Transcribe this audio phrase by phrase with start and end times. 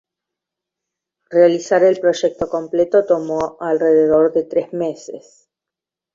[1.29, 5.47] Realizar el proyecto completo tomó alrededor de tres meses.